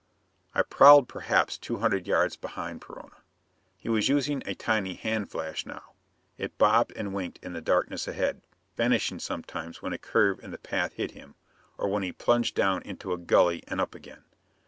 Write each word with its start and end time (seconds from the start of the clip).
I 0.55 0.63
prowled 0.63 1.07
perhaps 1.07 1.59
two 1.59 1.77
hundred 1.77 2.07
yards 2.07 2.35
behind 2.35 2.81
Perona. 2.81 3.17
He 3.77 3.87
was 3.87 4.09
using 4.09 4.41
a 4.47 4.55
tiny 4.55 4.95
hand 4.95 5.29
flash 5.29 5.63
now; 5.63 5.93
it 6.39 6.57
bobbed 6.57 6.91
and 6.95 7.13
winked 7.13 7.37
in 7.43 7.53
the 7.53 7.61
darkness 7.61 8.07
ahead, 8.07 8.41
vanishing 8.75 9.19
sometimes 9.19 9.83
when 9.83 9.93
a 9.93 9.99
curve 9.99 10.43
in 10.43 10.49
the 10.49 10.57
path 10.57 10.93
hid 10.93 11.11
him, 11.11 11.35
or 11.77 11.87
when 11.87 12.01
he 12.01 12.11
plunged 12.11 12.55
down 12.55 12.81
into 12.81 13.13
a 13.13 13.17
gully 13.19 13.61
and 13.67 13.79
up 13.79 13.93
again. 13.93 14.23